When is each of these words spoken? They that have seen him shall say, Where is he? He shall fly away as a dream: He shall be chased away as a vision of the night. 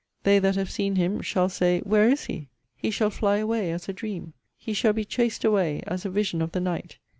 They 0.23 0.39
that 0.39 0.55
have 0.55 0.71
seen 0.71 0.95
him 0.95 1.21
shall 1.21 1.47
say, 1.47 1.81
Where 1.81 2.09
is 2.09 2.25
he? 2.25 2.47
He 2.75 2.89
shall 2.89 3.11
fly 3.11 3.37
away 3.37 3.71
as 3.71 3.87
a 3.87 3.93
dream: 3.93 4.33
He 4.57 4.73
shall 4.73 4.93
be 4.93 5.05
chased 5.05 5.45
away 5.45 5.83
as 5.85 6.05
a 6.05 6.09
vision 6.09 6.41
of 6.41 6.53
the 6.53 6.59
night. 6.59 6.97